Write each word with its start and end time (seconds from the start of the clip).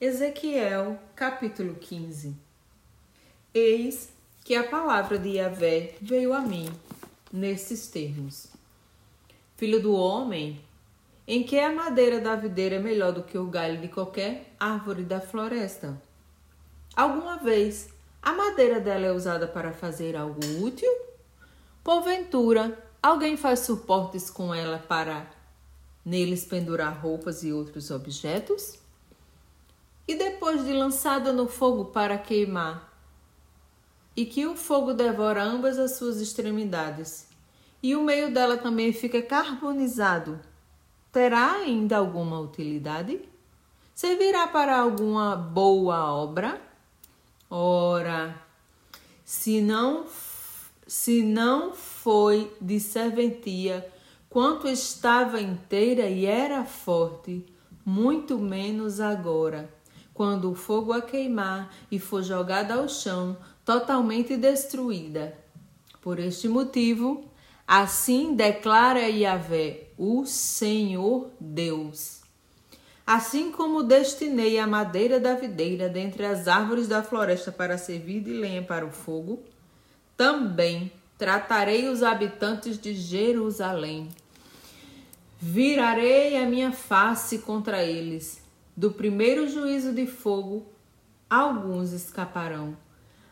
Ezequiel, 0.00 0.96
capítulo 1.16 1.74
15 1.74 2.36
Eis 3.52 4.12
que 4.44 4.54
a 4.54 4.62
palavra 4.62 5.18
de 5.18 5.30
Yahvé 5.30 5.96
veio 6.00 6.32
a 6.32 6.40
mim, 6.40 6.68
nesses 7.32 7.88
termos: 7.88 8.46
Filho 9.56 9.82
do 9.82 9.92
homem, 9.92 10.60
em 11.26 11.42
que 11.42 11.58
a 11.58 11.74
madeira 11.74 12.20
da 12.20 12.36
videira 12.36 12.76
é 12.76 12.78
melhor 12.78 13.10
do 13.10 13.24
que 13.24 13.36
o 13.36 13.48
galho 13.48 13.80
de 13.80 13.88
qualquer 13.88 14.54
árvore 14.60 15.02
da 15.02 15.20
floresta? 15.20 16.00
Alguma 16.94 17.38
vez 17.38 17.88
a 18.22 18.32
madeira 18.32 18.78
dela 18.78 19.06
é 19.06 19.12
usada 19.12 19.48
para 19.48 19.72
fazer 19.72 20.14
algo 20.14 20.62
útil? 20.62 20.92
Porventura, 21.82 22.78
alguém 23.02 23.36
faz 23.36 23.60
suportes 23.66 24.30
com 24.30 24.54
ela 24.54 24.78
para 24.78 25.28
neles 26.04 26.44
pendurar 26.44 27.02
roupas 27.02 27.42
e 27.42 27.52
outros 27.52 27.90
objetos? 27.90 28.78
E 30.08 30.14
depois 30.14 30.64
de 30.64 30.72
lançada 30.72 31.34
no 31.34 31.46
fogo 31.46 31.84
para 31.84 32.16
queimar, 32.16 32.90
e 34.16 34.24
que 34.24 34.46
o 34.46 34.56
fogo 34.56 34.94
devora 34.94 35.44
ambas 35.44 35.78
as 35.78 35.98
suas 35.98 36.18
extremidades, 36.18 37.28
e 37.82 37.94
o 37.94 38.02
meio 38.02 38.32
dela 38.32 38.56
também 38.56 38.90
fica 38.90 39.20
carbonizado, 39.20 40.40
terá 41.12 41.56
ainda 41.56 41.98
alguma 41.98 42.40
utilidade? 42.40 43.20
Servirá 43.94 44.46
para 44.46 44.78
alguma 44.78 45.36
boa 45.36 46.10
obra? 46.10 46.58
Ora, 47.50 48.34
se 49.24 49.60
não, 49.60 50.06
se 50.86 51.22
não 51.22 51.74
foi 51.74 52.50
de 52.60 52.80
serventia, 52.80 53.92
quanto 54.30 54.68
estava 54.68 55.38
inteira 55.38 56.08
e 56.08 56.24
era 56.24 56.64
forte, 56.64 57.44
muito 57.84 58.38
menos 58.38 59.00
agora 59.00 59.77
quando 60.18 60.50
o 60.50 60.54
fogo 60.56 60.92
a 60.92 61.00
queimar 61.00 61.72
e 61.92 62.00
for 62.00 62.24
jogada 62.24 62.74
ao 62.74 62.88
chão, 62.88 63.36
totalmente 63.64 64.36
destruída. 64.36 65.32
Por 66.02 66.18
este 66.18 66.48
motivo, 66.48 67.24
assim 67.64 68.34
declara 68.34 69.08
Yahvé, 69.08 69.90
o 69.96 70.26
Senhor 70.26 71.30
Deus. 71.38 72.22
Assim 73.06 73.52
como 73.52 73.84
destinei 73.84 74.58
a 74.58 74.66
madeira 74.66 75.20
da 75.20 75.36
videira 75.36 75.88
dentre 75.88 76.26
as 76.26 76.48
árvores 76.48 76.88
da 76.88 77.00
floresta 77.00 77.52
para 77.52 77.78
servir 77.78 78.20
de 78.20 78.32
lenha 78.32 78.64
para 78.64 78.84
o 78.84 78.90
fogo, 78.90 79.44
também 80.16 80.90
tratarei 81.16 81.86
os 81.86 82.02
habitantes 82.02 82.76
de 82.76 82.92
Jerusalém. 82.92 84.08
Virarei 85.38 86.36
a 86.36 86.44
minha 86.44 86.72
face 86.72 87.38
contra 87.38 87.84
eles 87.84 88.47
do 88.78 88.92
primeiro 88.92 89.48
juízo 89.48 89.92
de 89.92 90.06
fogo, 90.06 90.64
alguns 91.28 91.90
escaparão. 91.90 92.76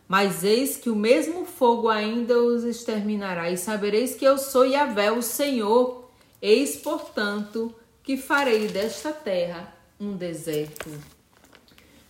Mas 0.09 0.43
eis 0.43 0.77
que 0.77 0.91
o 0.91 0.97
mesmo 0.97 1.45
fogo 1.45 1.89
ainda 1.89 2.37
os 2.37 2.65
exterminará, 2.65 3.49
e 3.49 3.57
sabereis 3.57 4.17
que 4.17 4.25
eu 4.25 4.39
sou 4.39 4.67
Yahvé, 4.67 5.13
o 5.13 5.23
Senhor. 5.23 6.11
Eis, 6.43 6.75
portanto, 6.75 7.73
que 8.03 8.17
farei 8.17 8.67
desta 8.67 9.13
terra 9.13 9.73
um 10.01 10.17
deserto. 10.17 10.91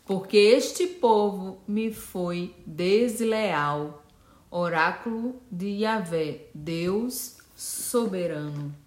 Porque 0.06 0.38
este 0.38 0.86
povo 0.86 1.58
me 1.68 1.92
foi 1.92 2.54
desleal. 2.64 4.02
Oráculo 4.50 5.42
de 5.52 5.82
Yahvé, 5.82 6.46
Deus 6.54 7.36
soberano. 7.54 8.85